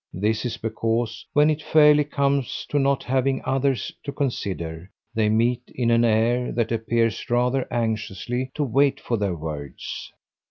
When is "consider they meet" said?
4.11-5.61